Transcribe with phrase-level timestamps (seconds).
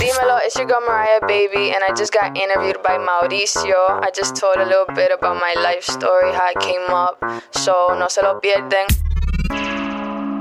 [0.00, 4.00] Dímelo, it's your girl Mariah Baby, and I just got interviewed by Mauricio.
[4.00, 7.18] I just told a little bit about my life story, how I came up,
[7.50, 8.86] so no se lo pierden.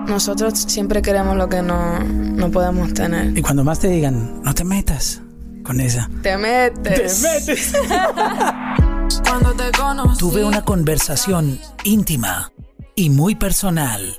[0.08, 3.38] Nosotros siempre queremos lo que no, no podemos tener.
[3.38, 5.20] Y cuando más te digan, no te metas
[5.64, 6.10] con esa.
[6.24, 7.22] Te metes.
[7.22, 7.74] Te metes.
[9.28, 10.20] Cuando te conocí.
[10.20, 12.52] Tuve una conversación íntima
[12.96, 14.16] y muy personal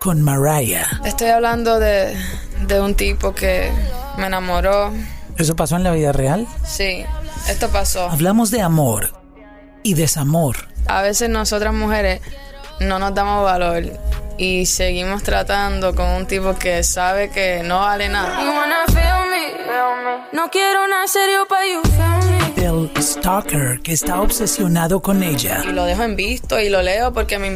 [0.00, 1.00] con Mariah.
[1.04, 2.16] Estoy hablando de,
[2.66, 3.70] de un tipo que
[4.20, 4.92] me enamoró.
[5.36, 6.46] ¿Eso pasó en la vida real?
[6.64, 7.04] Sí,
[7.48, 8.08] esto pasó.
[8.08, 9.12] Hablamos de amor
[9.82, 10.68] y desamor.
[10.86, 12.20] A veces nosotras mujeres
[12.80, 13.84] no nos damos valor
[14.38, 18.38] y seguimos tratando con un tipo que sabe que no vale nada.
[19.30, 20.26] Me?
[20.32, 21.82] No quiero una serio pa' you.
[22.56, 25.62] Del stalker que está obsesionado con ella.
[25.64, 27.50] Y lo dejo en visto y lo leo porque me,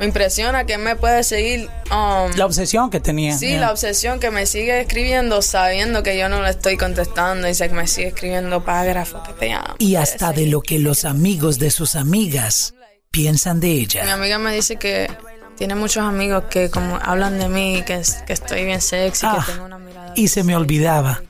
[0.00, 1.68] me impresiona que me puede seguir.
[1.90, 3.36] um, La obsesión que tenía.
[3.36, 3.60] Sí, Yeah.
[3.60, 7.68] la obsesión que me sigue escribiendo sabiendo que yo no le estoy contestando y se
[7.70, 9.74] me sigue escribiendo párrafos que te amo.
[9.78, 12.74] Y hasta de lo que los amigos de sus amigas
[13.10, 14.12] piensan de Mi ella.
[14.12, 15.10] amiga me dice que
[15.56, 19.52] tiene muchos amigos que como hablan de mí, que, que estoy bien sexy, Ah, que
[19.52, 19.71] tengo una.
[20.16, 21.22] Y se me olvidaba.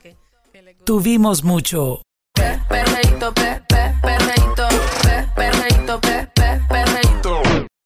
[0.84, 2.02] Tuvimos mucho.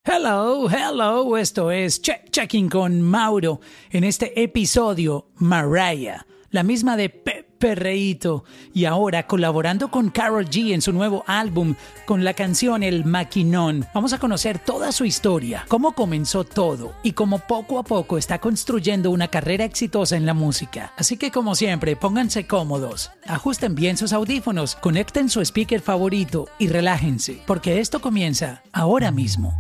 [0.05, 3.61] Hello, hello, esto es Check Checking con Mauro.
[3.91, 10.75] En este episodio, Mariah, la misma de Pe Perreíto, y ahora colaborando con Carol G
[10.75, 13.87] en su nuevo álbum con la canción El Maquinón.
[13.95, 18.41] Vamos a conocer toda su historia, cómo comenzó todo y cómo poco a poco está
[18.41, 20.93] construyendo una carrera exitosa en la música.
[20.97, 26.69] Así que como siempre, pónganse cómodos, ajusten bien sus audífonos, conecten su speaker favorito y
[26.69, 29.55] relájense, porque esto comienza ahora mismo.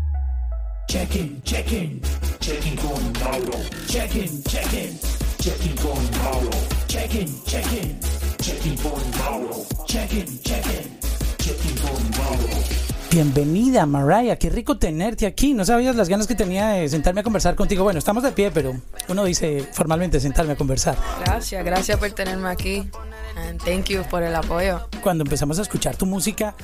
[0.88, 2.00] Check-in, check-in,
[2.40, 3.58] check-in con Mauro.
[3.88, 4.98] Check-in, check-in,
[5.40, 6.75] check-in con Mauro.
[6.96, 8.00] Check-in, check-in,
[8.38, 9.66] check-in con Mauro.
[9.84, 10.98] Check-in, check-in,
[11.36, 12.48] check-in con Mauro.
[13.10, 14.36] Bienvenida, Mariah.
[14.36, 15.52] Qué rico tenerte aquí.
[15.52, 17.84] No sabías las ganas que tenía de sentarme a conversar contigo.
[17.84, 20.96] Bueno, estamos de pie, pero uno dice formalmente sentarme a conversar.
[21.22, 22.90] Gracias, gracias por tenerme aquí.
[23.36, 24.88] And thank you por el apoyo.
[25.02, 26.56] Cuando empezamos a escuchar tu música,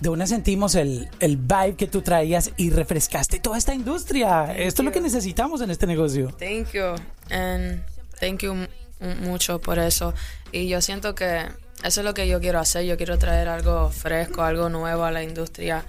[0.00, 4.56] de una sentimos el, el vibe que tú traías y refrescaste toda esta industria.
[4.56, 6.28] Esto es lo que necesitamos en este negocio.
[6.38, 6.94] Thank you.
[7.30, 7.82] And
[8.20, 8.68] thank you
[9.00, 10.14] mucho por eso.
[10.52, 11.46] Y yo siento que
[11.84, 12.84] eso es lo que yo quiero hacer.
[12.84, 15.84] Yo quiero traer algo fresco, algo nuevo a la industria.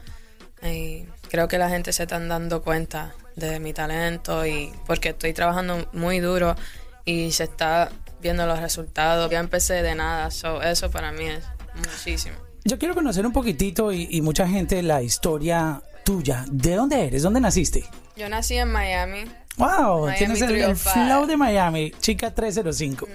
[0.62, 5.34] Y creo que la gente se están dando cuenta de mi talento y porque estoy
[5.34, 6.56] trabajando muy duro
[7.06, 9.29] y se está viendo los resultados.
[9.29, 11.44] Ya empecé de nada, so eso para mí es
[11.75, 12.35] muchísimo.
[12.66, 16.45] Yo quiero conocer un poquitito y, y mucha gente la historia tuya.
[16.50, 17.24] ¿De dónde eres?
[17.24, 17.85] ¿Dónde naciste?
[18.18, 19.25] Yo nací en Miami.
[19.57, 20.94] Wow, Miami tienes el, el 305.
[20.94, 23.07] flow de Miami, chica 305.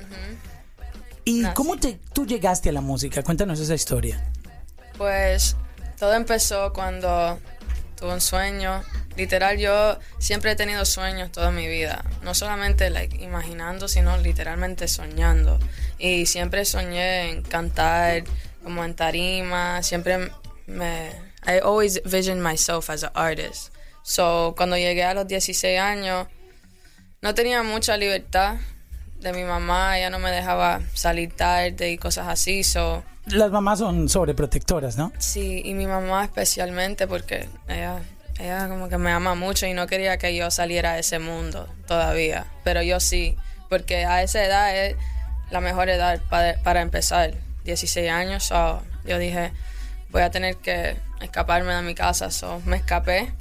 [1.25, 1.54] ¿Y Nací.
[1.54, 3.22] cómo te, tú llegaste a la música?
[3.22, 4.22] Cuéntanos esa historia.
[4.98, 5.56] Pues
[5.98, 7.38] todo empezó cuando
[7.97, 8.82] tuve un sueño.
[9.16, 12.04] Literal, yo siempre he tenido sueños toda mi vida.
[12.22, 15.59] No solamente like, imaginando, sino literalmente soñando.
[15.98, 18.24] Y siempre soñé en cantar,
[18.64, 19.82] como en tarima.
[19.82, 20.32] Siempre
[20.66, 21.10] me...
[21.44, 23.72] I always visioned myself as an artist.
[24.02, 26.26] So, cuando llegué a los 16 años,
[27.20, 28.56] no tenía mucha libertad
[29.20, 29.98] de mi mamá.
[29.98, 32.64] Ella no me dejaba salir tarde y cosas así.
[32.64, 35.12] So, Las mamás son sobreprotectoras, ¿no?
[35.18, 38.00] Sí, y mi mamá especialmente porque ella,
[38.38, 41.68] ella como que me ama mucho y no quería que yo saliera de ese mundo
[41.86, 43.36] todavía, pero yo sí,
[43.68, 44.96] porque a esa edad es
[45.50, 49.52] la mejor edad para, para empezar, 16 años, so, yo dije,
[50.10, 53.32] voy a tener que escaparme de mi casa, so, me escapé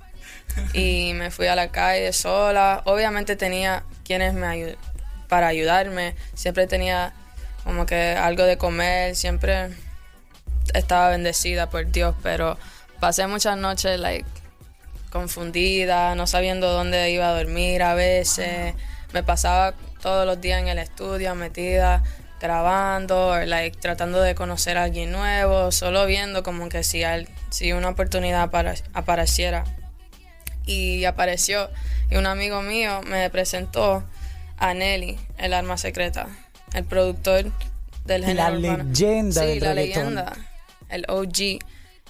[0.73, 4.77] y me fui a la calle sola, obviamente tenía quienes me ayu-
[5.27, 7.13] para ayudarme, siempre tenía
[7.63, 9.69] como que algo de comer, siempre
[10.73, 12.57] estaba bendecida por Dios, pero
[12.99, 14.25] pasé muchas noches like
[15.11, 18.73] confundida, no sabiendo dónde iba a dormir a veces.
[19.13, 22.01] Me pasaba todos los días en el estudio metida
[22.39, 27.71] grabando like tratando de conocer a alguien nuevo, solo viendo como que si al- si
[27.73, 29.63] una oportunidad apare- apareciera.
[30.65, 31.69] Y apareció
[32.09, 34.03] y un amigo mío me presentó
[34.57, 36.27] a Nelly, el arma secreta,
[36.73, 37.51] el productor
[38.05, 38.83] del La género urbano.
[38.83, 40.15] leyenda Sí, del la reggaetón.
[40.15, 40.33] leyenda,
[40.89, 41.59] el OG.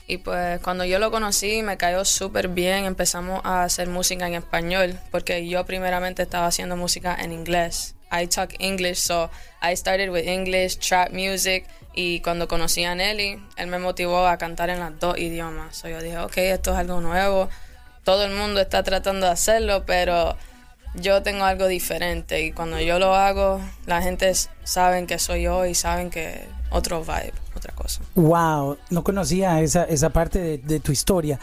[0.07, 4.33] Y pues cuando yo lo conocí me cayó súper bien, empezamos a hacer música en
[4.33, 7.95] español, porque yo primeramente estaba haciendo música en inglés.
[8.12, 9.30] I talk English, so
[9.62, 14.38] I started with English, trap music, y cuando conocí a Nelly, él me motivó a
[14.38, 15.77] cantar en los dos idiomas.
[15.77, 17.50] So yo dije, ok, esto es algo nuevo,
[18.03, 20.36] todo el mundo está tratando de hacerlo, pero
[20.95, 24.31] yo tengo algo diferente y cuando yo lo hago, la gente
[24.63, 28.01] saben que soy yo y saben que otro vibe, otra cosa.
[28.15, 31.39] Wow, no conocía esa, esa parte de, de tu historia.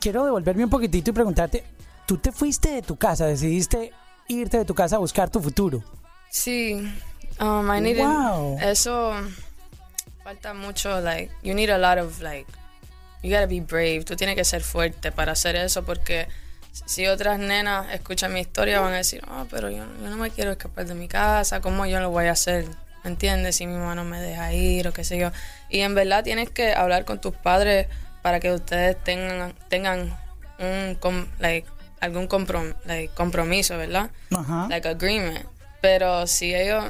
[0.00, 1.64] Quiero devolverme un poquitito y preguntarte,
[2.06, 3.92] tú te fuiste de tu casa, decidiste
[4.28, 5.82] irte de tu casa a buscar tu futuro.
[6.30, 6.74] Sí,
[7.40, 8.58] um, I needed, Wow.
[8.62, 9.12] eso
[10.24, 12.46] falta mucho, like, you need a lot of, like,
[13.22, 16.26] you gotta be brave, tú tienes que ser fuerte para hacer eso porque
[16.86, 20.30] si otras nenas escuchan mi historia van a decir, oh, pero yo, yo no me
[20.30, 22.66] quiero escapar de mi casa, ¿cómo yo lo voy a hacer?
[23.04, 23.56] ¿Me entiendes?
[23.56, 25.30] Si mi mamá no me deja ir o qué sé yo.
[25.68, 27.88] Y en verdad tienes que hablar con tus padres
[28.22, 30.16] para que ustedes tengan, tengan
[30.58, 31.68] un, com- like,
[32.00, 34.10] algún comprom- like, compromiso, ¿verdad?
[34.34, 34.66] Ajá.
[34.70, 35.44] like agreement.
[35.80, 36.84] Pero si ellos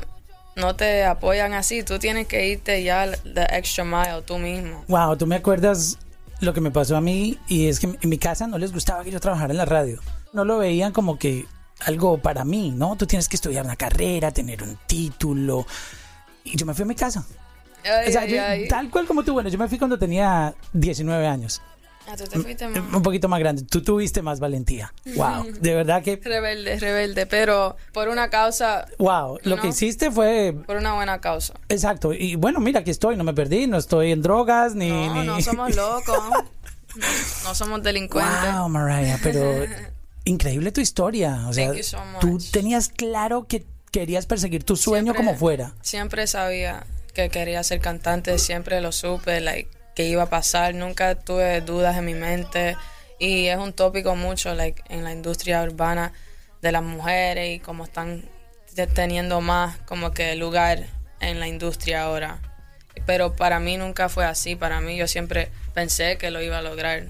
[0.55, 4.85] no te apoyan así, tú tienes que irte ya the extra mile tú mismo.
[4.89, 5.97] Wow, tú me acuerdas
[6.43, 9.05] lo que me pasó a mí y es que en mi casa no les gustaba
[9.05, 10.01] que yo trabajara en la radio.
[10.33, 11.47] No lo veían como que
[11.81, 12.97] algo para mí, ¿no?
[12.97, 15.67] Tú tienes que estudiar una carrera, tener un título.
[16.45, 17.25] Y yo me fui a mi casa.
[17.85, 18.69] Ay, O sea, ay, yo- ay.
[18.69, 21.61] tal cual como tú, bueno, yo me fui cuando tenía 19 años.
[22.09, 23.63] Ah, tú te fuiste más Un poquito más grande.
[23.63, 24.93] Tú tuviste más valentía.
[25.17, 25.45] Wow.
[25.61, 29.39] De verdad que, rebelde, rebelde, pero por una causa, wow.
[29.43, 29.69] Lo que No.
[29.69, 31.55] hiciste fue por una buena causa.
[31.69, 32.13] exacto.
[32.13, 33.17] Y bueno, mira, aquí estoy.
[33.17, 33.67] No me perdí.
[33.67, 34.91] No estoy en drogas ni.
[34.91, 35.27] No, ni...
[35.27, 36.19] no somos locos.
[36.97, 37.07] No,
[37.45, 38.53] no somos delincuentes.
[38.55, 39.65] Wow, Mariah, pero
[40.25, 41.47] increíble tu historia.
[41.49, 42.21] O sea, Thank you so much.
[42.21, 45.75] tú tenías claro que querías perseguir tu sueño Siempre- como fuera.
[45.83, 46.85] Siempre sabía
[47.15, 51.97] que quería ser cantante, siempre lo supe, like, que iba a pasar, nunca tuve dudas
[51.97, 52.77] en mi mente
[53.19, 56.13] y es un tópico mucho like, en la industria urbana
[56.61, 58.25] de las mujeres y cómo están
[58.75, 60.87] te- teniendo más como que lugar
[61.21, 62.39] en la industria ahora.
[63.07, 66.63] Pero para mí nunca fue así, para mí yo siempre pensé que lo iba a
[66.63, 67.05] lograr.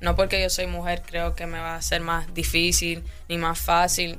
[0.00, 3.58] No porque yo soy mujer creo que me va a ser más difícil ni más
[3.58, 4.18] fácil.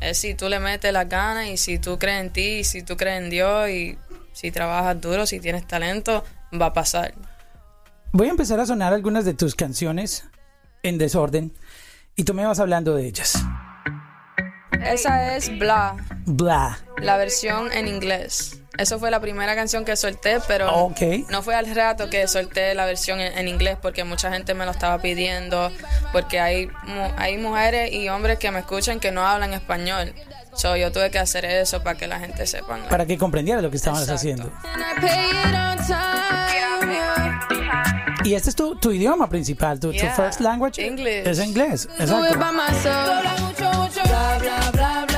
[0.00, 2.82] Es si tú le metes las ganas y si tú crees en ti y si
[2.82, 3.98] tú crees en Dios y
[4.32, 6.22] si trabajas duro, si tienes talento,
[6.60, 7.14] va a pasar.
[8.12, 10.24] Voy a empezar a sonar algunas de tus canciones
[10.82, 11.52] en desorden
[12.14, 13.34] y tú me vas hablando de ellas.
[14.84, 16.78] Esa es Bla, Blah.
[16.98, 18.60] la versión en inglés.
[18.78, 21.00] Eso fue la primera canción que solté, pero Ok.
[21.30, 24.64] no fue al rato que solté la versión en, en inglés porque mucha gente me
[24.66, 25.72] lo estaba pidiendo,
[26.12, 30.14] porque hay, mu- hay mujeres y hombres que me escuchan que no hablan español.
[30.54, 32.78] So, yo tuve que hacer eso para que la gente sepa.
[32.88, 34.12] Para que comprendieras lo que Exacto.
[34.14, 34.50] haciendo.
[38.26, 40.84] Y este es tu, tu idioma principal, tu, first language.
[40.84, 41.28] English.
[41.28, 41.86] Es inglés.
[41.86, 42.38] Do it Exacto.
[42.40, 42.86] by myself.
[42.86, 44.02] Habla mucho, mucho.
[44.08, 45.15] Bla, bla, bla, bla, bla.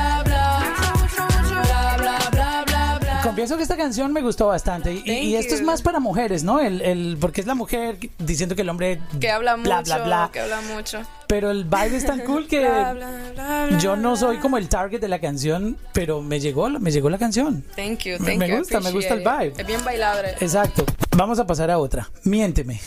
[3.29, 4.91] Confieso que esta canción me gustó bastante.
[5.05, 6.59] Y, esto es más para mujeres, ¿no?
[6.59, 8.99] El, el, porque es la mujer diciendo que el hombre.
[9.19, 10.29] que habla mucho, Bla, bla, bla.
[10.33, 11.01] que habla mucho.
[11.27, 12.59] Pero el vibe es tan cool que.
[12.67, 14.41] Bla, bla, bla, bla, Yo no soy bla.
[14.41, 17.63] como el target de la canción, pero me llegó, me llegó la canción.
[17.75, 19.53] Thank you, Me- thank me you, I gusta, me gusta el vibe.
[19.61, 20.29] Es bien bailable.
[20.39, 20.83] Exacto.
[21.15, 22.09] Vamos a pasar a otra.
[22.23, 22.79] Miénteme.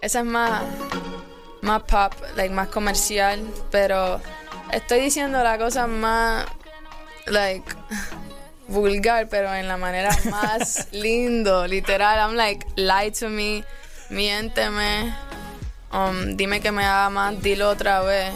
[0.00, 0.62] Esa es más,
[1.62, 4.20] más pop, like, más comercial, pero
[4.74, 6.46] estoy diciendo la cosa más,
[7.26, 7.64] like,
[8.68, 12.18] vulgar, pero en la manera más lindo, literal.
[12.18, 13.64] I'm like, lie to me,
[14.10, 15.14] miénteme,
[15.92, 18.32] um, dime que me amas, dilo otra vez.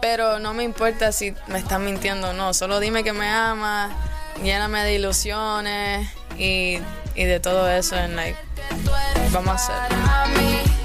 [0.00, 3.92] Pero no me importa si me estás mintiendo o no, solo dime que me amas,
[4.42, 6.78] lléname de ilusiones y,
[7.14, 8.38] y de todo eso, en like,
[9.32, 10.77] vamos a hacer.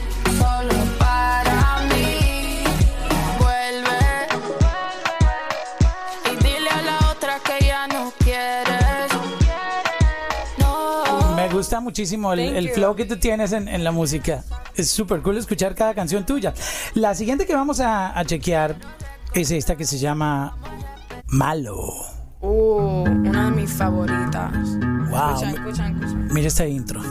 [8.34, 9.12] Quieres.
[10.60, 11.36] No.
[11.36, 12.74] Me gusta muchísimo el, el you.
[12.74, 14.44] flow que tú tienes en, en la música.
[14.75, 16.54] Es súper cool escuchar cada canción tuya.
[16.96, 18.75] La siguiente que vamos a, a chequear
[19.34, 20.58] es esta que se llama
[21.28, 21.78] Malo.
[22.42, 24.52] Uh, una de mis favoritas.
[25.10, 25.36] Wow.
[25.36, 26.28] Escuchan, escuchan, escuchan.
[26.32, 27.02] Mira esta intro.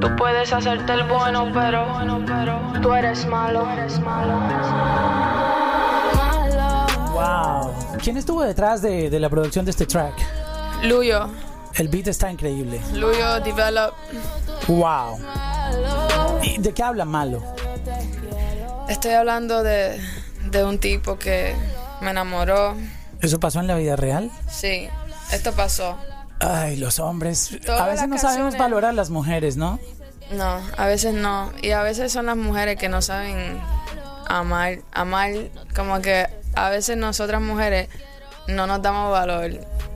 [0.00, 1.86] Tú puedes hacerte el bueno, pero,
[2.26, 3.70] pero tú eres malo.
[3.70, 4.38] Eres malo.
[6.16, 6.86] Malo.
[7.12, 7.85] Wow.
[8.02, 10.14] ¿Quién estuvo detrás de, de la producción de este track?
[10.82, 11.28] Luyo,
[11.74, 12.80] El beat está increíble.
[12.94, 13.94] Luyo Develop.
[14.68, 15.18] Wow.
[16.42, 17.42] ¿Y de qué habla Malo?
[18.88, 20.00] Estoy hablando de,
[20.50, 21.54] de un tipo que
[22.00, 22.76] me enamoró.
[23.20, 24.30] ¿Eso pasó en la vida real?
[24.48, 24.88] Sí,
[25.32, 25.96] esto pasó.
[26.40, 27.58] Ay, los hombres.
[27.64, 29.80] Todas a veces no sabemos valorar a las mujeres, ¿no?
[30.32, 31.52] No, a veces no.
[31.62, 33.58] Y a veces son las mujeres que no saben
[34.28, 34.80] amar.
[34.92, 35.32] Amar,
[35.74, 36.26] como que
[36.56, 37.88] a veces nosotras mujeres
[38.48, 39.50] no nos damos valor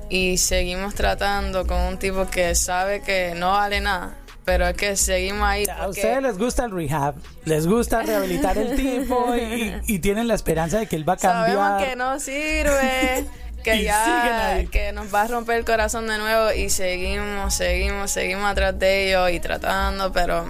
[0.08, 4.14] y seguimos tratando con un tipo que sabe que no vale nada,
[4.44, 5.64] pero es que seguimos ahí.
[5.68, 7.14] A ustedes les gusta el rehab,
[7.44, 11.16] les gusta rehabilitar el tipo y, y tienen la esperanza de que él va a
[11.16, 11.56] cambiar.
[11.56, 13.24] Sabemos que no sirve,
[13.64, 18.50] que ya, que nos va a romper el corazón de nuevo y seguimos, seguimos, seguimos
[18.50, 20.44] atrás de ellos y tratando, pero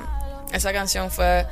[0.53, 1.47] esa canción fue,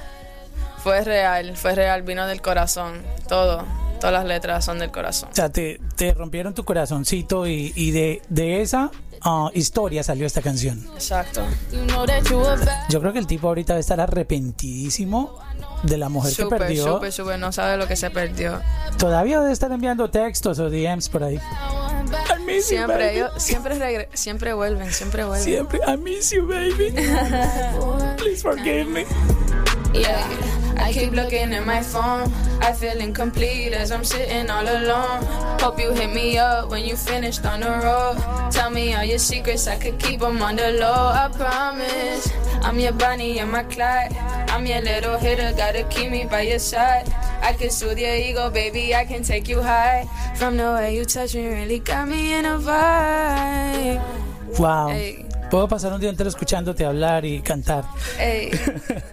[0.83, 3.65] fue real, fue real, vino del corazón, todo,
[3.99, 5.28] todas las letras son del corazón.
[5.31, 8.90] O sea, te, te rompieron tu corazoncito y, y de, de esa
[9.23, 10.85] ah, historia salió esta canción.
[10.95, 11.43] Exacto.
[11.73, 11.81] You
[12.31, 12.43] you
[12.88, 15.38] Yo creo que el tipo ahorita debe estar arrepentidísimo
[15.83, 16.95] de la mujer que Súper, perdió.
[16.95, 18.61] súper, súper, no sabe lo que se perdió.
[18.99, 21.37] Todavía debe estar enviando textos o DMs por ahí.
[21.37, 23.17] I miss you, Siempre, baby.
[23.17, 25.45] ellos, siempre, siempre vuelven, siempre vuelven.
[25.45, 26.93] Siempre, I miss you, baby.
[28.17, 29.05] Please forgive me.
[29.93, 30.26] Yeah,
[30.78, 32.32] I keep looking at my phone.
[32.61, 35.25] I feel incomplete as I'm sitting all alone.
[35.61, 38.50] Hope you hit me up when you finished on the road.
[38.50, 40.92] Tell me all your secrets, I could keep them on the low.
[40.92, 42.30] I promise.
[42.62, 44.14] I'm your Bonnie and my Clyde.
[44.49, 47.12] I'm your little hitter, gotta keep me by your side.
[47.42, 48.94] I can soothe your ego, baby.
[48.94, 50.08] I can take you high.
[50.37, 54.58] From the way you touch me, really got me in a vibe.
[54.58, 54.88] Wow.
[54.88, 55.27] Ey.
[55.50, 57.85] Puedo pasar un día entero escuchándote hablar y cantar.
[58.19, 58.50] Ey.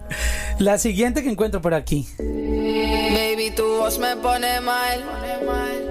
[0.58, 2.06] La siguiente que encuentro por aquí.
[2.18, 5.04] Baby, tu voz me pone mal.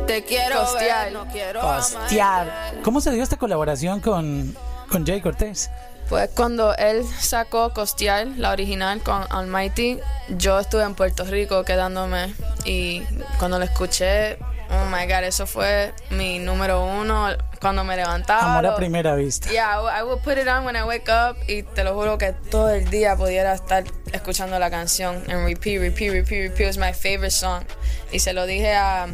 [0.05, 1.05] Te quiero Costear.
[1.05, 2.73] ver, no quiero Hostiar.
[2.83, 4.55] ¿Cómo se dio esta colaboración con,
[4.89, 5.71] con Jay Cortés?
[6.09, 9.99] Pues cuando él sacó Costear, la original con Almighty,
[10.37, 13.01] yo estuve en Puerto Rico quedándome y
[13.39, 14.37] cuando lo escuché,
[14.75, 17.29] oh my god, eso fue mi número uno
[17.59, 18.57] cuando me levantaba.
[18.57, 19.49] Amor a primera vista.
[19.51, 21.93] Yeah, I would- I would put it on when I wake up y te lo
[21.95, 26.59] juro que todo el día pudiera estar escuchando la canción en repeat, repeat, repeat, repeat.
[26.61, 27.63] It was my favorite song.
[28.11, 29.07] Y se lo dije a,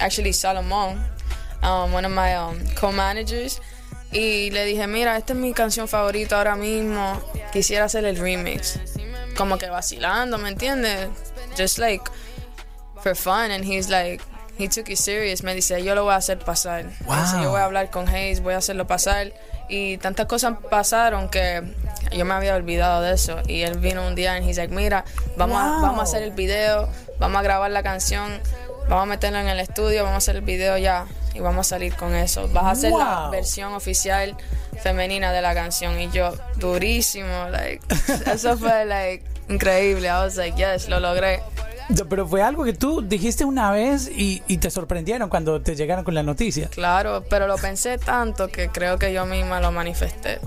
[0.00, 0.98] actually, Salomón,
[1.62, 3.60] um, one of my um, co-managers.
[4.12, 7.20] Y le dije, mira, esta es mi canción favorita ahora mismo.
[7.52, 8.78] Quisiera hacer el remix.
[9.36, 11.08] Como que vacilando, ¿me entiendes?
[11.58, 12.04] Just like
[13.02, 13.50] for fun.
[13.50, 14.22] And he's like,
[14.58, 15.42] he took it serious.
[15.42, 16.84] Me dice, yo lo voy a hacer pasar.
[17.06, 17.42] Wow.
[17.42, 19.32] yo voy a hablar con Hayes, voy a hacerlo pasar.
[19.68, 21.62] Y tantas cosas pasaron que
[22.12, 23.38] yo me había olvidado de eso.
[23.46, 25.04] Y él vino un día y he's like, mira,
[25.36, 25.82] vamos, a, Wow.
[25.82, 28.40] vamos a hacer el video, vamos a grabar la canción,
[28.88, 31.06] vamos a meterla en el estudio, vamos a hacer el video ya.
[31.34, 32.46] Y vamos a salir con eso.
[32.52, 34.36] Vas a hacer la versión oficial
[34.82, 35.98] femenina de la canción.
[35.98, 37.80] Y yo, durísimo, like,
[38.32, 40.06] eso fue, like, increíble.
[40.06, 41.40] I was like, yes, lo logré.
[42.08, 46.04] Pero fue algo que tú dijiste una vez y, y te sorprendieron cuando te llegaron
[46.04, 46.68] con la noticia.
[46.68, 50.40] Claro, pero lo pensé tanto que creo que yo misma lo manifesté.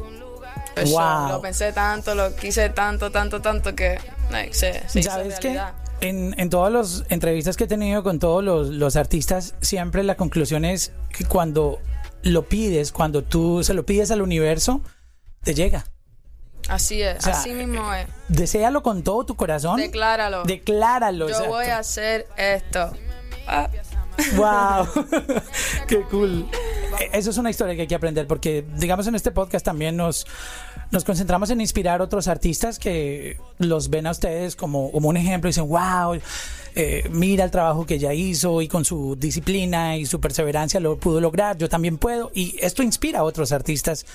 [0.86, 1.30] Wow.
[1.30, 4.00] Lo pensé tanto, lo quise tanto, tanto, tanto que
[4.32, 5.60] like, se, se hizo ¿Sabes qué?
[6.02, 10.16] En, en todas las entrevistas que he tenido con todos los, los artistas, siempre la
[10.16, 11.80] conclusión es que cuando
[12.22, 14.82] lo pides, cuando tú se lo pides al universo,
[15.44, 15.86] te llega.
[16.68, 18.08] Así es, sea, así mismo es.
[18.28, 19.80] Deséalo con todo tu corazón.
[19.80, 20.44] Decláralo.
[20.44, 21.28] Decláralo.
[21.28, 21.52] Yo exacto.
[21.52, 22.92] voy a hacer esto.
[23.48, 23.70] Ah,
[24.36, 24.88] Wow,
[25.88, 26.50] qué cool.
[27.00, 29.96] Eh, Eso es una historia que hay que aprender porque, digamos, en este podcast también
[29.96, 30.26] nos,
[30.92, 35.18] nos concentramos en inspirar a otros artistas que los ven a ustedes como, como un
[35.18, 36.20] ejemplo y dicen, wow,
[36.76, 40.98] eh, mira el trabajo que ella hizo y con su disciplina y su perseverancia lo
[40.98, 42.32] pudo lograr, yo también puedo.
[42.34, 44.06] Y esto inspira a otros artistas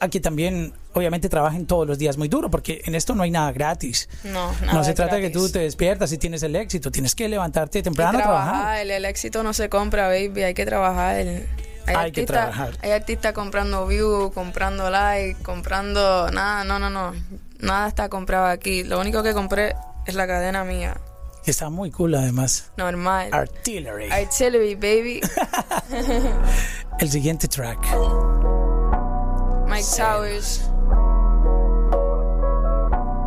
[0.00, 3.30] a que también, obviamente, trabajen todos los días muy duro porque en esto no hay
[3.30, 4.08] nada gratis.
[4.24, 7.14] no, nada No se trata de que tú te despiertas y tienes el éxito, tienes
[7.14, 8.52] que levantarte Y temprano a trabajar.
[8.52, 11.24] trabajar, el, el éxito no se compra, baby, hay que trabajar.
[11.86, 12.74] Hay, Hay que artistas- trabajar.
[12.82, 17.12] Hay artistas comprando views, comprando like, comprando nada, no, no, no.
[17.60, 18.84] Nada está comprado aquí.
[18.84, 19.74] Lo único que compré
[20.06, 20.96] es la cadena mía.
[21.44, 22.70] Que está muy cool además.
[22.76, 23.30] Normal.
[23.32, 24.10] Artillery.
[24.10, 25.20] Artillery, baby.
[27.00, 27.78] El siguiente track.
[29.66, 30.68] Mike Towers.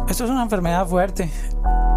[0.10, 1.30] Esto es una enfermedad fuerte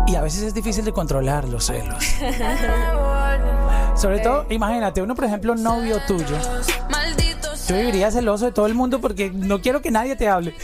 [0.09, 2.03] y a veces es difícil de controlar los celos.
[3.97, 6.37] Sobre todo, imagínate, uno por ejemplo, novio tuyo.
[7.69, 10.55] Yo viviría celoso de todo el mundo porque no quiero que nadie te hable.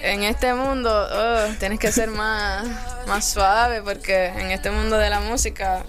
[0.00, 2.66] En este mundo oh, tienes que ser más,
[3.08, 5.84] más suave porque en este mundo de la música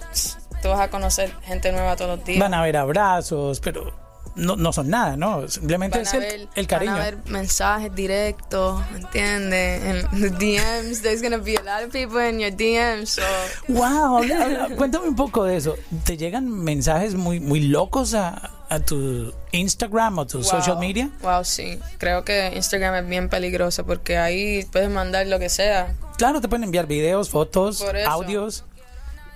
[0.62, 2.40] tú vas a conocer gente nueva todos los días.
[2.40, 4.05] Van a haber abrazos, pero
[4.36, 5.48] no, no son nada, ¿no?
[5.48, 6.92] Simplemente Van es el, ver- el cariño.
[6.92, 9.82] Van a ver mensajes directos, ¿entiendes?
[10.12, 13.22] En the DMs, there's gonna be a lot of people in your DMs, so
[13.68, 15.76] Wow, habla- cuéntame un poco de eso.
[16.04, 21.10] ¿Te llegan mensajes muy, muy locos a, a tu Instagram o tu social media?
[21.22, 21.78] Wow, sí.
[21.98, 25.94] Creo que Instagram es bien peligroso porque ahí puedes mandar lo que sea.
[26.18, 28.64] Claro, te pueden enviar videos, fotos, audios.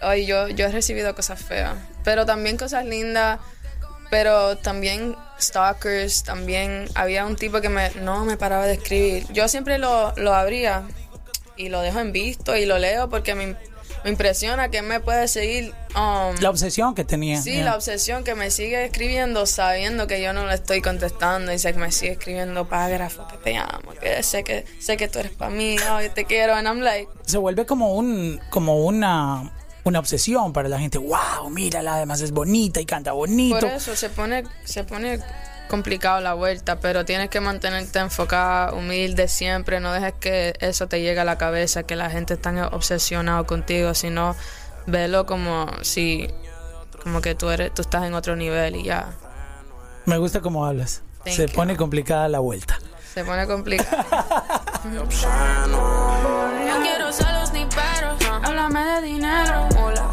[0.03, 3.39] Ay, yo, yo he recibido cosas feas, pero también cosas lindas,
[4.11, 9.27] pero también stalkers, también había un tipo que me, no me paraba de escribir.
[9.33, 10.83] Yo siempre lo, lo abría
[11.57, 13.57] y lo dejo en visto y lo leo porque me,
[14.05, 15.73] me impresiona que me puede seguir.
[15.95, 17.41] um, La obsesión que tenía.
[17.41, 17.65] Sí, Yeah.
[17.65, 21.73] la obsesión que me sigue escribiendo sabiendo que yo no le estoy contestando y sé
[21.73, 25.33] que me sigue escribiendo párrafos que te amo, que sé que sé que tú eres
[25.33, 29.53] para mí, oh, te quiero, and I'm like, Se vuelve como un como una
[29.85, 30.99] una obsesión para la gente.
[30.99, 33.61] Wow, mírala, además es bonita y canta bonito.
[33.61, 35.21] por eso se pone se pone
[35.69, 41.01] complicado la vuelta, pero tienes que mantenerte enfocada, humilde siempre, no dejes que eso te
[41.01, 44.35] llegue a la cabeza, que la gente está obsesionado contigo, sino
[44.87, 46.29] velo como si
[47.03, 49.13] como que tú eres tú estás en otro nivel y ya.
[50.07, 51.03] Me gusta cómo hablas.
[51.25, 51.55] Thank Se you.
[51.55, 52.79] pone complicada la vuelta.
[53.15, 54.05] Se pone complicado.
[54.91, 57.67] No quiero celos ni
[58.19, 58.41] peros.
[58.45, 59.69] Háblame de dinero.
[59.83, 60.09] Hola.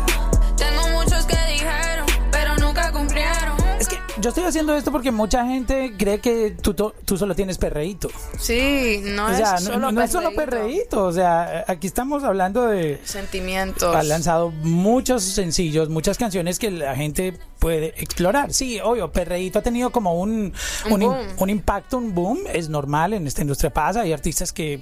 [0.57, 3.57] Tengo muchos que dijeron, pero nunca cumplieron.
[3.79, 7.59] Es que yo estoy haciendo esto porque mucha gente cree que tú, tú solo tienes
[7.59, 8.09] perreíto.
[8.39, 11.03] Sí, no o es sea, solo no- no es solo perreíto.
[11.05, 12.99] O sea, aquí estamos hablando de...
[13.03, 13.95] Sentimientos.
[13.95, 18.51] Ha lanzado muchos sencillos, muchas canciones que la gente puede explorar.
[18.51, 20.53] Sí, obvio, Perreíto ha tenido como un,
[20.89, 21.03] Un
[21.37, 22.39] un impacto, un boom.
[22.51, 24.01] Es normal, en esta industria pasa.
[24.01, 24.81] Hay artistas que,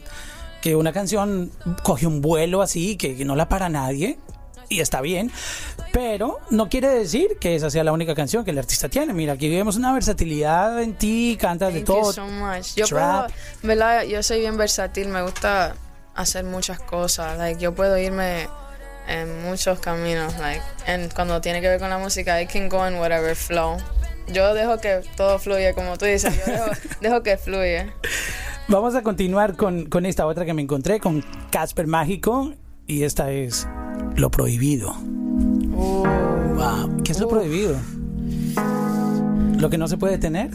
[0.66, 1.52] que una canción
[1.84, 4.18] coge un vuelo así, que, que no la para nadie.
[4.68, 5.32] Y está bien,
[5.94, 9.14] pero no quiere decir que esa sea la única canción que el artista tiene.
[9.14, 12.06] Mira, aquí vemos una versatilidad en ti, cantas de todo.
[12.06, 12.74] you so much.
[12.76, 13.26] Yo Trap.
[13.28, 14.04] puedo, ¿verdad?
[14.06, 15.76] Yo soy bien versátil, me gusta
[16.16, 17.38] hacer muchas cosas.
[17.38, 18.50] Like, yo puedo irme
[19.08, 20.34] en muchos caminos.
[20.40, 20.64] Like,
[21.14, 23.78] cuando tiene que ver con la música, I can go in whatever flow.
[24.30, 26.34] Yo dejo que todo fluya, como tú dices.
[26.44, 26.66] Yo dejo,
[27.02, 27.94] dejo que fluya.
[28.68, 32.54] Vamos a continuar con, con esta otra que me encontré, con Casper Mágico.
[32.88, 33.68] Y esta es
[34.16, 34.94] Lo Prohibido.
[34.94, 37.04] Wow.
[37.04, 37.76] ¿Qué es lo prohibido?
[39.60, 40.52] ¿Lo que no se puede tener?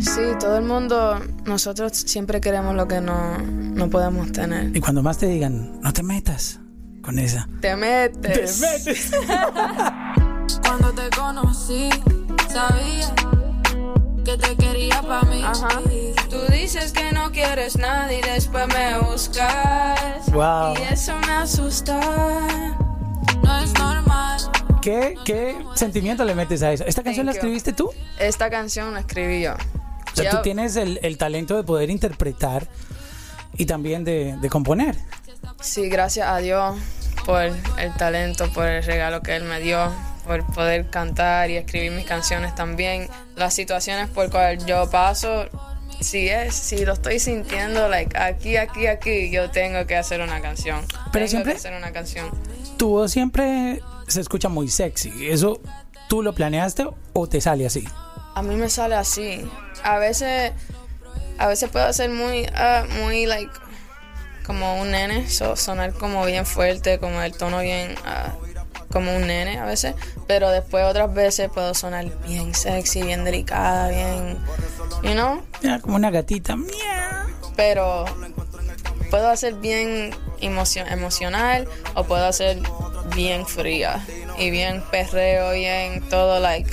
[0.00, 4.74] sí, todo el mundo, nosotros siempre queremos lo que no, no podemos tener.
[4.76, 6.58] Y cuando más te digan, no te metas
[7.02, 7.48] con esa.
[7.60, 8.62] Te metes.
[10.62, 11.90] Cuando te conocí,
[12.48, 13.14] sabía
[14.24, 15.42] que te quería para mí.
[15.42, 15.68] Ajá.
[16.32, 20.26] Tú dices que no quieres nada y después me buscas.
[20.32, 20.74] Wow.
[20.78, 22.00] Y eso me asusta.
[23.42, 24.40] No es normal.
[24.80, 26.84] ¿Qué, ¿Qué sentimiento le metes a eso?
[26.86, 27.46] ¿Esta canción la Thank you.
[27.48, 27.90] escribiste tú?
[28.18, 29.52] Esta canción la escribí yo.
[29.54, 32.66] O sea, Yo- tú tienes el, el talento de poder interpretar
[33.56, 34.96] y también de, de componer.
[35.60, 36.76] Sí, gracias a Dios
[37.26, 39.92] por el talento, por el regalo que Él me dio,
[40.26, 43.08] por poder cantar y escribir mis canciones también.
[43.36, 45.44] Las situaciones por cuales yo paso,
[46.02, 50.40] si es, si lo estoy sintiendo, like aquí, aquí, aquí, yo tengo que hacer una
[50.40, 50.84] canción.
[51.12, 52.30] Pero tengo siempre- que hacer una canción.
[52.76, 55.28] Tu voz siempre se escucha muy sexy.
[55.28, 55.60] ¿Eso
[56.08, 57.86] tú lo planeaste o te sale así?
[58.34, 59.44] A mí me sale así.
[59.84, 60.52] A veces,
[61.38, 63.52] a veces puedo ser muy, ah, muy like,
[64.46, 68.32] como un nene, so- sonar como bien fuerte, como el tono bien, ah,
[68.92, 69.94] como un nene a veces.
[70.26, 74.38] Pero después otras veces puedo sonar bien sexy, bien delicada, bien,
[75.02, 75.42] you know.
[75.62, 76.56] Ya, como una gatita.
[77.56, 78.04] Pero
[79.10, 82.58] puedo hacer bien emocio- emocional o puedo hacer
[83.14, 84.04] bien fría
[84.38, 86.70] y bien perreo, bien todo like,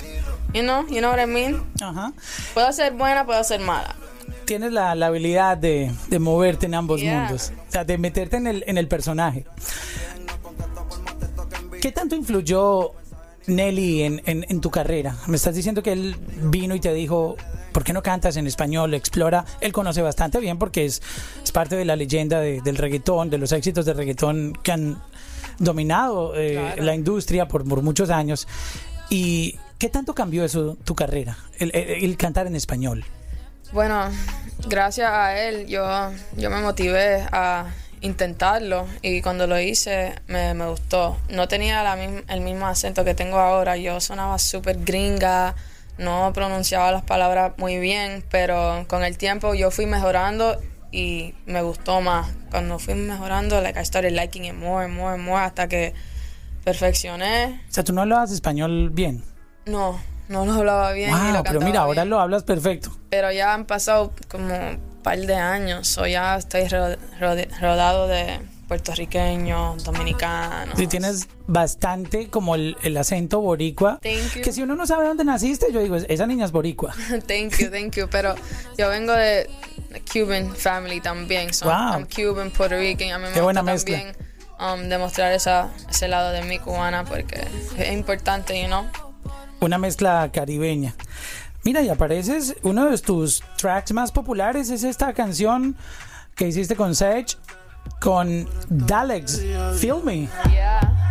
[0.53, 1.63] you know, you know what I mean.
[1.81, 2.13] Ajá.
[2.53, 3.95] Puedo ser buena, puedo ser mala.
[4.45, 7.19] Tienes la, la habilidad de, de moverte en ambos Yeah.
[7.23, 7.51] mundos.
[7.67, 9.45] O sea, de meterte en el, en el personaje.
[11.81, 12.91] ¿Qué tanto influyó
[13.47, 15.15] Nelly en, en- en tu carrera?
[15.27, 17.37] Me estás diciendo que él vino y te dijo,
[17.71, 18.93] ¿por qué no cantas en español?
[18.93, 19.45] Explora.
[19.61, 21.01] Él conoce bastante bien porque es,
[21.43, 25.01] es parte de la leyenda de- del reggaetón, de los éxitos del reggaetón que han
[25.57, 26.83] dominado eh, Claro.
[26.83, 28.47] la industria por, por muchos años.
[29.09, 31.37] ¿Y qué tanto cambió eso tu carrera?
[31.59, 33.03] el- el- el cantar en español.
[33.71, 34.09] Bueno,
[34.67, 35.85] gracias a él yo,
[36.37, 37.67] yo me motivé a
[38.01, 41.17] intentarlo y cuando lo hice me, me gustó.
[41.29, 45.55] No tenía la el mismo acento que tengo ahora, yo sonaba súper gringa,
[45.97, 50.57] no pronunciaba las palabras muy bien, pero con el tiempo yo fui mejorando
[50.91, 52.27] y me gustó más.
[52.49, 55.93] Cuando fui mejorando, like I started liking it more and more and more hasta que
[56.63, 57.61] perfeccioné.
[57.69, 59.23] O sea, tú no hablas español bien.
[59.65, 61.11] No, no lo hablaba bien.
[61.11, 62.91] Wow, lo pero mira, ahora lo hablas perfecto.
[63.09, 64.55] pero ya han pasado como
[65.03, 70.77] par de años, o ya estoy ro- rode- rodado de puertorriqueños, dominicanos.
[70.77, 73.99] Sí, tienes bastante como el, el acento boricua.
[74.01, 74.41] Thank you.
[74.43, 76.93] Que si uno no sabe dónde naciste, yo digo, esa niña es boricua.
[77.27, 78.07] thank you, thank you.
[78.09, 78.35] Pero
[78.77, 79.49] yo vengo de
[80.11, 81.93] Cuban family también, so Wow.
[81.99, 83.11] I'm Cuban, Puerto Rican.
[83.11, 83.97] A mí me Qué buena mezcla.
[83.97, 84.17] también
[84.59, 87.41] um, demostrar esa, ese lado de mi cubana porque
[87.77, 88.85] es importante, you know.
[89.61, 90.95] Una mezcla caribeña.
[91.69, 95.75] Mira, y apareces, uno de tus tracks más populares es esta canción
[96.33, 97.37] que hiciste con Sage,
[98.01, 99.39] con Dalex,
[99.77, 100.27] Feel Me.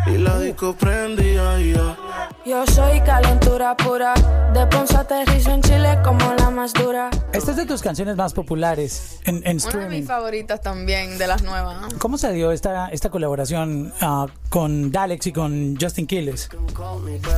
[0.06, 1.96] Y la disco prendía ya.
[2.44, 4.14] Yo soy calentura pura.
[4.52, 7.10] De Ponce aterrizo en Chile como la más dura.
[7.32, 9.98] Esta es de tus canciones más populares en, en Una de streaming.
[9.98, 11.94] mis favoritas también, de las nuevas.
[11.98, 16.48] ¿Cómo se dio esta, esta colaboración ah, con Dalex y con Justin Quiles?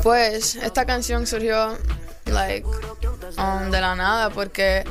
[0.03, 1.77] Pues esta canción surgió
[2.27, 2.65] like
[3.39, 4.85] um, de la nada porque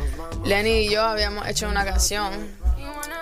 [0.46, 2.34] Lenny y yo habíamos hecho una canción.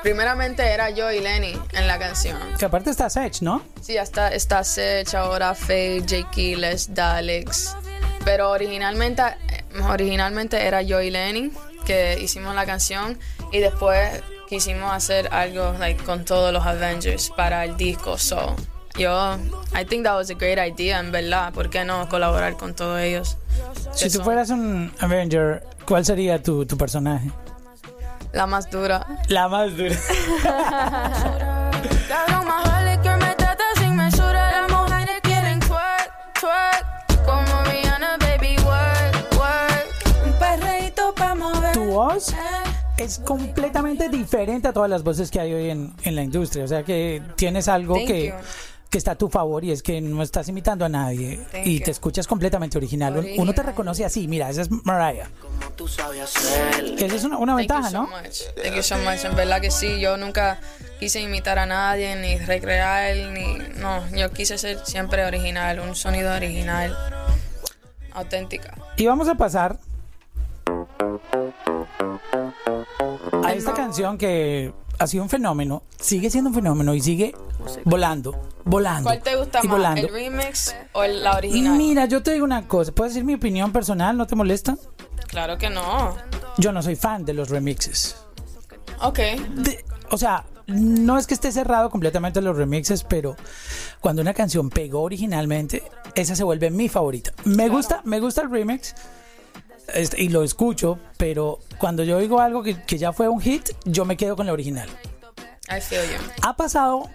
[0.03, 2.38] Primeramente era yo y Lenny en la canción.
[2.58, 3.62] Que aparte está Sage, ¿no?
[3.82, 7.75] Sí, hasta está Sech, ahora Faye, Jake Keeles, Dalex.
[8.23, 11.51] Pero originalmente, eh, originalmente era yo y Lenny
[11.86, 13.17] que hicimos la canción
[13.51, 18.17] y después quisimos hacer algo like, con todos los Avengers para el disco.
[18.17, 18.56] So,
[18.97, 19.38] yo,
[19.73, 21.53] I think that was a great idea, en verdad.
[21.53, 23.38] ¿Por qué no colaborar con todos ellos?
[23.93, 27.31] Si tú son fueras un Avenger, ¿cuál sería tu, tu personaje?
[28.33, 29.05] La más dura.
[29.29, 29.95] La más dura.
[41.73, 42.33] Tu voz
[42.97, 46.63] es completamente diferente a todas las voces que hay hoy en, en la industria.
[46.63, 48.33] O sea que tienes algo Thank que, you.
[48.89, 51.80] Que está a tu favor y es que no estás imitando a nadie Thank y
[51.80, 51.86] you.
[51.86, 53.26] te escuchas completamente original.
[53.38, 55.30] Uno te reconoce así, mira, esa es Mariah.
[55.41, 56.95] Como tú sabías hacer.
[56.95, 58.08] Que esa es una, una Thank you ventaja, so ¿no?
[58.08, 58.41] much.
[58.62, 59.26] Thank you so much.
[59.26, 60.60] En verdad que sí, yo nunca
[61.00, 63.58] quise imitar a nadie, ni recrear, ni.
[63.80, 66.97] No, yo quise ser siempre original, un sonido original,
[68.12, 68.76] auténtica.
[68.95, 69.80] Y vamos a pasar
[73.43, 77.36] a esta canción que ha sido un fenómeno, sigue siendo un fenómeno y sigue
[77.86, 79.03] volando, volando.
[79.10, 80.01] ¿Cuál te gusta más, volando.
[80.01, 81.77] el remix o el- la original?
[81.77, 84.17] Mira, yo te digo una cosa, ¿puedo decir mi opinión personal?
[84.17, 84.77] ¿No te molesta?
[85.27, 86.15] Claro que no.
[86.57, 88.15] Yo no soy fan de los remixes.
[89.01, 89.17] Ok.
[89.17, 93.36] De- o sea, no es que esté cerrado completamente a los remixes, pero
[93.99, 95.83] cuando una canción pegó originalmente,
[96.15, 97.31] esa se vuelve mi favorita.
[97.45, 98.95] Me gusta, me gusta el remix
[99.93, 103.69] este, y lo escucho, pero cuando yo oigo algo que, que ya fue un hit,
[103.86, 104.89] yo me quedo con la original.
[105.69, 106.17] I feel you.
[106.41, 107.10] Ha pasado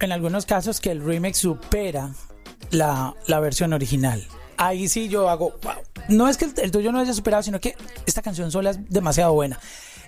[0.00, 2.10] en algunos casos que el remix supera
[2.70, 4.26] la, la versión original.
[4.56, 5.74] Ahí sí yo hago, wow.
[6.08, 8.90] No es que el, el tuyo no haya superado, sino que esta canción sola es
[8.90, 9.58] demasiado buena.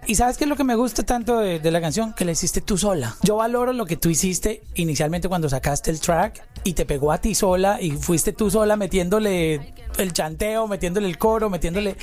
[0.07, 2.13] Y sabes qué es lo que me gusta tanto de, de la canción?
[2.13, 3.17] Que la hiciste tú sola.
[3.23, 7.19] Yo valoro lo que tú hiciste inicialmente cuando sacaste el track y te pegó a
[7.19, 11.95] ti sola y fuiste tú sola metiéndole el chanteo, metiéndole el coro, metiéndole...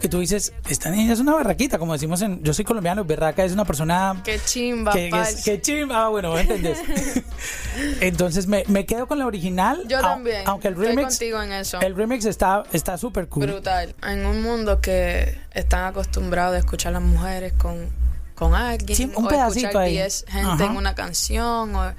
[0.00, 2.42] Que tú dices, esta niña es una barraquita, como decimos en...
[2.42, 6.32] Yo soy colombiano, berraca es una persona Qué chimba, que, es- que chimba, ah, bueno,
[6.34, 6.78] ¿me entendés?
[8.00, 9.82] Entonces me, me quedo con la original.
[9.86, 10.42] Yo también.
[10.46, 11.80] Aunque el Estoy remix, contigo en eso.
[11.80, 13.46] el remix está está súper cool.
[13.46, 13.94] Brutal.
[14.02, 17.88] En un mundo que están acostumbrados a escuchar a las mujeres con,
[18.34, 18.96] con alguien.
[18.96, 19.92] Sí, un o pedacito escuchar ahí.
[19.92, 20.64] 10 gente Ajá.
[20.66, 21.74] en una canción.
[21.74, 21.92] O,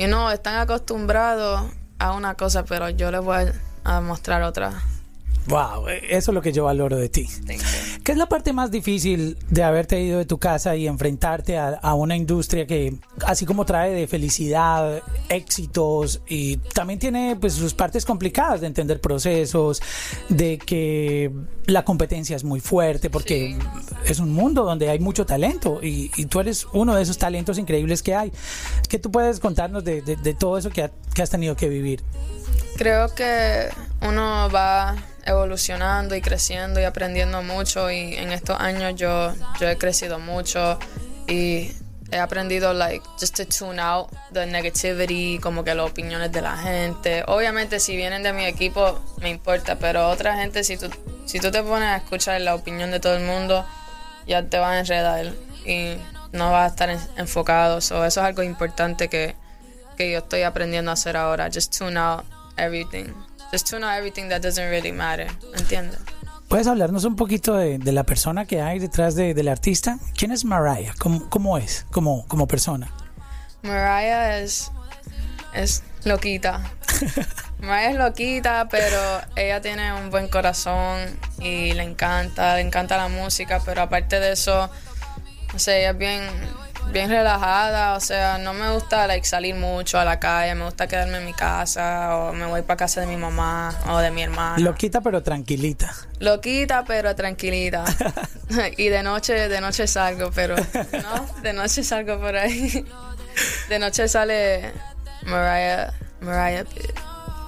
[0.00, 3.44] you know, están acostumbrados a una cosa, pero yo les voy
[3.84, 4.82] a mostrar otra.
[5.46, 7.28] Wow, eso es lo que yo valoro de ti.
[7.46, 7.89] Thank you.
[8.10, 11.68] ¿Qué es la parte más difícil de haberte ido de tu casa y enfrentarte a,
[11.80, 17.72] a una industria que, así como trae de felicidad, éxitos y también tiene pues sus
[17.72, 19.80] partes complicadas de entender procesos,
[20.28, 21.30] de que
[21.66, 23.56] la competencia es muy fuerte porque
[24.04, 27.58] es un mundo donde hay mucho talento y, y tú eres uno de esos talentos
[27.58, 28.32] increíbles que hay.
[28.88, 31.68] ¿Qué tú puedes contarnos de, de- de todo eso que, ha- que has tenido que
[31.68, 32.02] vivir?
[32.76, 33.68] Creo que
[34.02, 34.96] uno va
[35.30, 40.78] evolucionando y creciendo y aprendiendo mucho y en estos años yo, yo he crecido mucho
[41.26, 41.72] y
[42.12, 46.56] he aprendido like just to tune out the negativity, como que las opiniones de la
[46.56, 47.22] gente.
[47.28, 50.88] Obviamente si vienen de mi equipo me importa, pero otra gente si tú
[51.26, 53.64] si tú te pones a escuchar la opinión de todo el mundo
[54.26, 55.32] ya te vas a enredar
[55.64, 55.96] y
[56.32, 57.80] no vas a estar en- enfocado.
[57.80, 59.34] So, eso es algo importante que,
[59.96, 61.48] que yo estoy aprendiendo a hacer ahora.
[61.52, 62.24] Just tune out
[62.56, 63.12] everything.
[63.52, 65.26] Just tune out everything that doesn't really matter.
[65.56, 65.98] ¿Entiendes?
[66.48, 69.98] ¿Puedes hablarnos un poquito de, de la persona que hay detrás de- del artista?
[70.16, 70.92] ¿Quién es Mariah?
[70.98, 72.92] ¿Cómo, cómo es como, como persona?
[73.62, 74.70] Mariah es,
[75.54, 76.60] es loquita.
[77.60, 78.98] Mariah es loquita, pero
[79.36, 80.98] ella tiene un buen corazón
[81.38, 84.70] y le encanta, le encanta la música, pero aparte de eso,
[85.52, 86.22] no sé, ella es bien,
[86.92, 90.86] bien relajada, o sea, no me gusta like, salir mucho a la calle, me gusta
[90.86, 94.22] quedarme en mi casa o me voy para casa de mi mamá o de mi
[94.22, 94.58] hermana.
[94.58, 95.94] Loquita pero tranquilita.
[96.18, 97.84] Loquita, pero tranquilita.
[98.76, 102.84] y de noche, de noche salgo, pero no, de noche salgo por ahí.
[103.68, 104.72] De noche sale
[105.24, 106.64] Mariah, Mariah.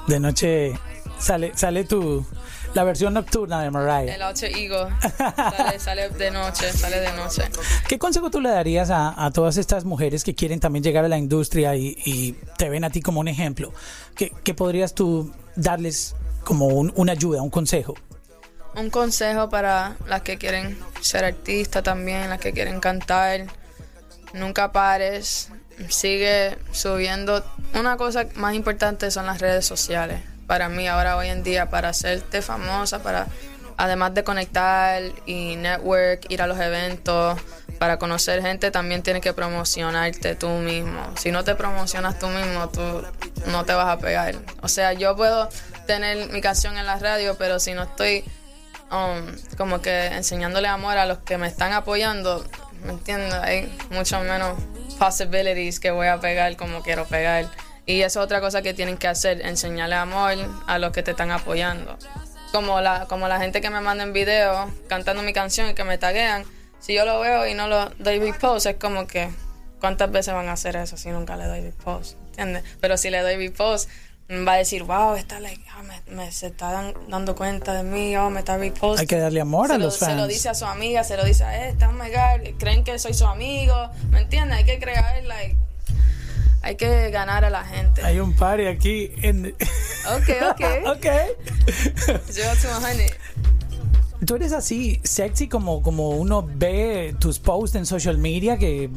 [0.07, 0.73] De noche
[1.19, 2.27] sale, sale tu,
[2.75, 4.15] la versión nocturna de Mariah.
[4.15, 7.43] El alter ego sale, sale de noche, sale de noche.
[7.89, 11.09] ¿Qué consejo tú le darías a, a todas estas mujeres que quieren también llegar a
[11.09, 13.73] la industria y, y te ven a ti como un ejemplo?
[14.15, 17.95] ¿Qué, qué podrías tú darles como un- una ayuda, un consejo?
[18.75, 23.43] Un consejo para las que quieren ser artistas también, las que quieren cantar.
[24.33, 25.51] Nunca pares,
[25.91, 27.45] sigue subiendo.
[27.79, 30.23] Una cosa más importante son las redes sociales.
[30.47, 33.27] Para mí ahora hoy en día, para hacerte famosa, para
[33.77, 37.41] además de conectar y network, ir a los eventos,
[37.79, 41.03] para conocer gente, también tienes que promocionarte tú mismo.
[41.17, 43.03] Si no te promocionas tú mismo, tú
[43.47, 44.37] no te vas a pegar.
[44.63, 45.49] O sea, yo puedo
[45.87, 48.25] tener mi canción en la radio, pero si no estoy
[48.93, 52.45] um, como que enseñándole amor a los que me están apoyando,
[52.85, 53.35] ¿me entiendes?
[53.35, 54.59] Hay mucho menos
[54.99, 57.47] possibilities que voy a pegar como quiero pegar.
[57.87, 60.35] Y eso es otra cosa que tienen que hacer, enseñarle amor
[60.67, 61.99] a los que te están apoyando.
[62.53, 65.85] Como la, como la gente que me manda en video cantando mi canción y que
[65.85, 66.45] me taguean,
[66.81, 69.31] si yo lo veo y no lo doy repost, es como que,
[69.81, 72.17] ¿cuántas veces van a hacer eso si nunca le doy repost?
[72.29, 72.63] ¿Entiendes?
[72.81, 73.89] Pero si le doy repost,
[74.31, 77.83] va a decir, wow, está like, ah, me, me- se está dan- dando cuenta de
[77.83, 79.01] mí, oh, me está repost.
[79.01, 80.29] Hay que darle amor se a lo, los Se lo fans.
[80.29, 83.15] dice a su amiga, se lo dice a esta, oh my God, creen que soy
[83.15, 84.59] su amigo, ¿me entiendes?
[84.59, 85.57] Hay que crear, like,
[86.63, 88.03] hay que ganar a la gente.
[88.05, 89.55] Hay un party aquí en...
[90.05, 90.97] Ok, ok.
[90.97, 91.07] ok.
[92.27, 94.27] To 100.
[94.27, 98.89] Tú eres así sexy como, como uno ve tus posts en social media que,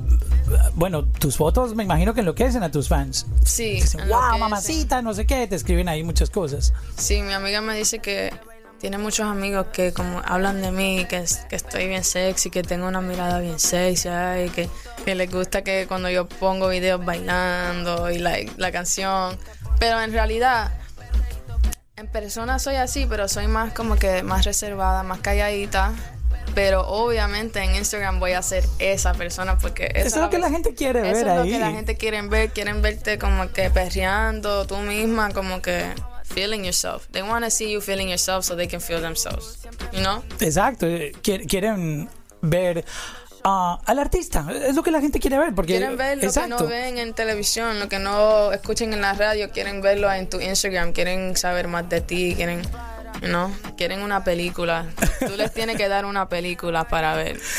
[0.75, 3.25] bueno, tus fotos me imagino que enloquecen a tus fans.
[3.43, 3.82] Sí.
[3.82, 6.73] Dicen, wow, mamacita, no sé qué, te escriben ahí muchas cosas.
[6.97, 8.32] Sí, mi amiga me dice que
[8.86, 12.88] tiene muchos amigos que como hablan de mí, que, que estoy bien sexy, que tengo
[12.88, 14.10] una mirada bien sexy,
[14.54, 14.69] que,
[15.04, 19.39] que les gusta que cuando yo pongo videos bailando y like, la canción.
[19.80, 20.71] Pero en realidad,
[21.95, 25.91] en persona soy así, pero soy más como que más reservada, más calladita.
[26.54, 30.52] Pero obviamente en Instagram voy a ser esa persona porque Eso es lo que la
[30.52, 31.50] gente quiere eso ver es lo ahí.
[31.50, 35.91] que la gente quiere ver, quieren verte como que perreando tú misma, como que
[36.33, 37.07] feeling yourself.
[37.11, 39.59] They want to see you feeling yourself so they can feel themselves.
[39.93, 40.23] You know?
[40.39, 42.09] Exacto, eh, quier- quieren
[42.41, 42.83] ver
[43.43, 45.53] ah, al artista, es lo que la gente quiere ver.
[45.53, 46.57] Porque, Quieren ver lo exacto.
[46.57, 50.29] que no ven en televisión, lo que no escuchen en la radio, quieren verlo en
[50.29, 52.61] tu Instagram, quieren saber más de ti, quieren,
[53.21, 54.85] know, quieren una película.
[55.25, 57.39] Tú les tienes que dar una película para ver.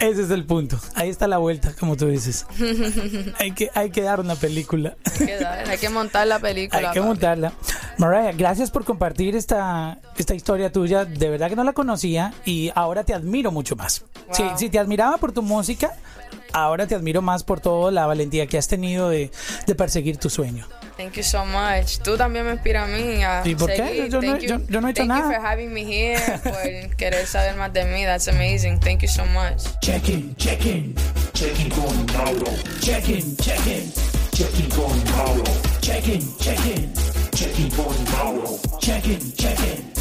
[0.00, 0.78] Ese es el punto.
[0.94, 2.46] Ahí está la vuelta, como tú dices.
[3.38, 4.96] hay, que, hay que dar una película.
[5.18, 6.78] Hay que, dar- hay que montar la película.
[6.88, 7.06] Hay que papi.
[7.08, 7.52] montarla.
[8.00, 11.04] Mariah, gracias por compartir esta, esta historia tuya.
[11.04, 14.04] De verdad que no la conocía y ahora te admiro mucho más.
[14.28, 14.34] Wow.
[14.34, 15.92] Si, si te admiraba por tu música,
[16.54, 19.30] ahora te admiro más por toda la valentía que has tenido de,
[19.66, 20.66] de perseguir tu sueño.
[20.96, 21.98] Thank you so much.
[22.02, 23.76] Tú también me inspiras a mí a ¿Y por qué?
[23.76, 24.08] seguir.
[24.08, 25.22] Yo no- Thank you- yo- yo no he hecho thank nada.
[25.28, 28.04] you for having me here, por querer saber más de mí.
[28.04, 28.80] That's amazing.
[28.80, 29.62] Thank you so much.
[29.82, 30.94] Check in, check in,
[31.34, 32.50] check in con Mauro.
[32.80, 33.92] Check in, check in,
[34.32, 35.44] check in con Mauro.
[35.82, 36.92] Check in, check in,
[37.40, 38.60] check in con Mauro.
[38.80, 39.92] Check in, check in,